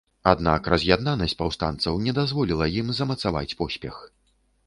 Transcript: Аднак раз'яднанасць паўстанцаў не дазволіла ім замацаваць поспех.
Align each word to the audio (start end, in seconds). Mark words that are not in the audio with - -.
Аднак 0.29 0.67
раз'яднанасць 0.73 1.35
паўстанцаў 1.41 1.99
не 2.07 2.15
дазволіла 2.19 2.69
ім 2.81 2.87
замацаваць 3.01 3.57
поспех. 3.63 4.01